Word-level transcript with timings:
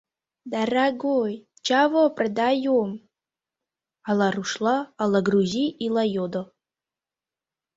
—Дарагой, 0.51 1.33
чаго 1.67 2.01
продаем?— 2.17 2.89
ала 4.09 4.27
рушла, 4.35 4.77
ала 5.01 5.19
грузи 5.27 5.65
ила 5.85 6.03
йодо. 6.15 6.43